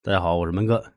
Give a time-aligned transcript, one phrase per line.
[0.00, 0.92] 大家好，我是闷哥。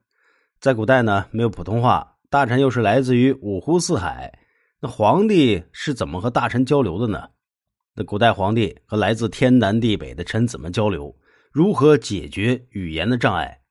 [0.59, 4.31] 在古代呢，没有普通话，大臣又是来自于五湖四海，
[4.79, 7.29] 那皇帝是怎么和大臣交流的呢？
[7.95, 11.13] 那古代皇帝和来自天南地北的臣子们交流，
[11.51, 13.61] 如何解决语言的障碍？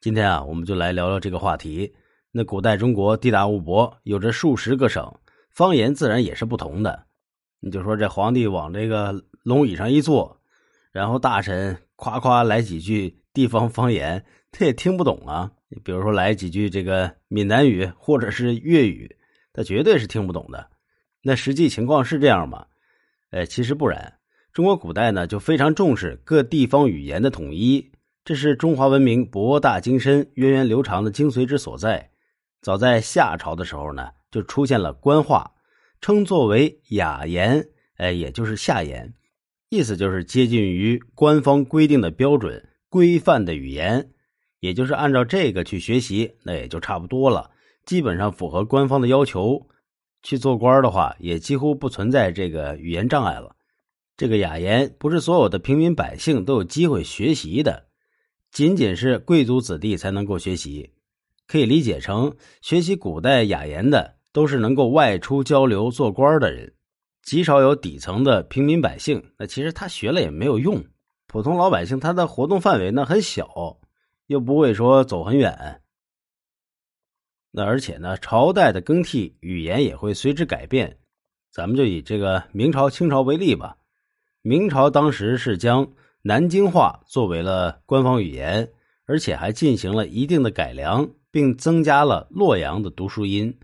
[0.00, 1.94] 今天啊，我们就来聊聊这个话题。
[2.32, 5.14] 那古代中国地大物博，有着数十个省，
[5.50, 7.04] 方言自然也是不同的。
[7.60, 10.40] 你就说这皇帝往这个龙椅上一坐，
[10.90, 14.24] 然后大臣夸夸来几句地方方言。
[14.50, 15.52] 他也听不懂啊，
[15.84, 19.16] 比如说来几句这个闽南语或者是粤语，
[19.52, 20.68] 他绝对是听不懂的。
[21.22, 22.66] 那实际情况是这样吗？
[23.30, 24.14] 哎，其实不然。
[24.52, 27.92] 中国古代呢就非常重视各地方语言的统一，
[28.24, 32.10] 这是中华文明博大精深、源远流长的精髓之所在。
[32.60, 35.52] 早在夏朝的时候呢，就出现了官话，
[36.00, 37.64] 称作为雅言，
[37.98, 39.14] 哎，也就是夏言，
[39.70, 44.10] 意思就是接近于官方规定的标准规范的语言。
[44.58, 47.50] 也就是按照这个去学习，那也就差不多了，
[47.86, 49.66] 基本上符合官方的要求。
[50.22, 53.56] 去做官的话，也几乎不存在这个语言障碍了。
[54.18, 57.86] 这个雅言不是所有的平民百姓都有机会学习的，
[58.50, 60.90] 仅仅是贵族子弟才能够学习。
[61.46, 66.74] 可以理解成，学习古代雅言的都是能够外出交流做官的人，
[67.22, 69.32] 极少有底层的平民百姓。
[69.38, 70.84] 那其实他学了也没有用，
[71.26, 73.78] 普通老百姓他的活动范围呢很小。
[74.26, 75.82] 又不会说走很远，
[77.50, 80.98] 那而且呢，朝代的更替，语言也会随之改变。
[81.50, 83.76] 咱们就以这个明朝、清朝为例吧。
[84.42, 88.70] 明朝当时是将南京话作为了官方语言，
[89.04, 93.58] 而且还进行了一定的改良，并增加了洛阳的读书音。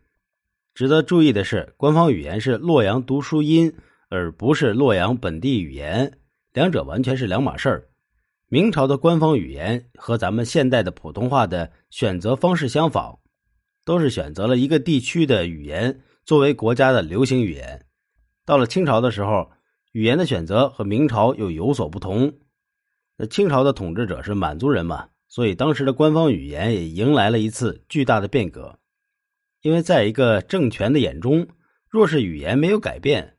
[0.77, 3.73] 值得注意的是，官方语言是洛阳读书音，
[4.11, 6.19] 而不是洛阳本地语言，
[6.53, 7.89] 两者完全是两码事儿。
[8.51, 13.19] 明朝的官方语言和咱们现代的普通话的选择方式相仿，
[13.87, 17.87] 都是选择了一个地区的语言作为国家的流行语言。
[18.45, 19.51] 到了清朝的时候，
[19.93, 22.35] 语言的选择和明朝又有所不同。
[23.17, 28.79] 那清朝的统治者是满族人嘛，所以当时的官方语言也迎来了一次巨大的变革。
[29.63, 31.47] 因为在一个政权的眼中，
[31.89, 33.37] 若是语言没有改变，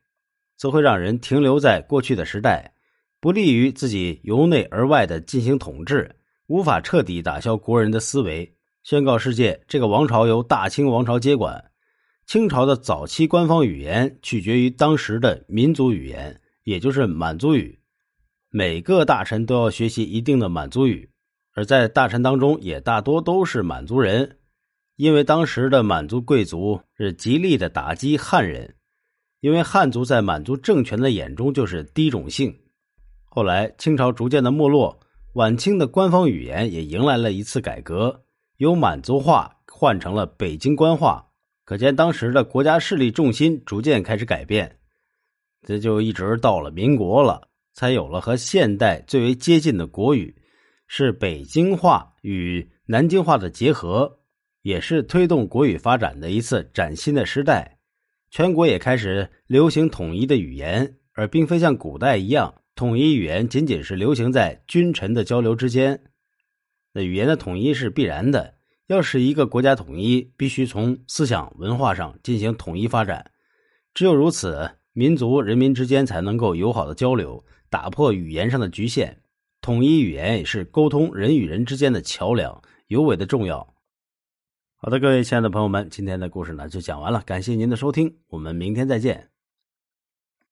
[0.56, 2.74] 则会让人停留在过去的时代。
[3.20, 6.14] 不利于自己由内而外的进行统治，
[6.46, 11.64] 无法彻底打消国人的思维，宣告世界这个王朝由大清王朝接管。
[12.26, 17.80] 清朝的早期官方语言取决于当时的民族语言，也就是满族语。
[18.50, 21.10] 每个大臣都要学习一定的满族语，
[21.54, 24.37] 而在大臣当中也大多都是满族人，
[24.98, 28.74] 因为当时的满族贵族是极力的打击汉人，
[29.38, 32.52] 因为汉族在满族政权的眼中就是低种姓。
[33.24, 34.98] 后来，清朝逐渐的没落，
[35.34, 38.24] 晚清的官方语言也迎来了一次改革，
[38.56, 41.24] 由满族话换成了北京官话。
[41.64, 44.80] 可见当时的国家势力重心逐渐开始改变，
[45.64, 50.34] 这就一直到了民国了，才有了和现代最为接近的国语，
[50.88, 54.17] 是北京话与南京话的结合，
[54.62, 57.78] 也是推动国语发展的一次崭新的时代。
[58.30, 62.54] 全国也开始流行统一的语言，而并非像古代一样。
[62.74, 66.00] 统一语言仅仅是流行在君臣的交流之间，
[66.92, 68.54] 那语言的统一是必然的。
[68.86, 73.32] 要是一个国家统一，必须从思想文化上进行统一发展。
[73.94, 79.20] 只有如此，民族人民之间才能够友好的交流，打破语言上的局限。
[79.60, 83.74] 统一语言也是沟通人与人之间的桥梁，尤为的重要。
[84.80, 89.28] 好的，各位亲爱的朋友们，今天的故事呢就讲完了，感谢您的收听，我们明天再见。